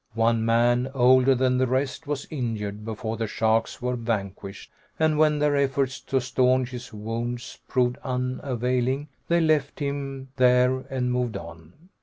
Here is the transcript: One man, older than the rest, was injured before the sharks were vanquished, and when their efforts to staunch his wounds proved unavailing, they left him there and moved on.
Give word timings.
One 0.15 0.43
man, 0.43 0.89
older 0.95 1.35
than 1.35 1.59
the 1.59 1.67
rest, 1.67 2.07
was 2.07 2.25
injured 2.31 2.83
before 2.83 3.17
the 3.17 3.27
sharks 3.27 3.83
were 3.83 3.95
vanquished, 3.95 4.71
and 4.97 5.15
when 5.15 5.37
their 5.37 5.55
efforts 5.55 5.99
to 5.99 6.19
staunch 6.19 6.71
his 6.71 6.91
wounds 6.91 7.59
proved 7.67 7.99
unavailing, 8.03 9.09
they 9.27 9.41
left 9.41 9.77
him 9.77 10.29
there 10.37 10.79
and 10.89 11.11
moved 11.11 11.37
on. 11.37 11.73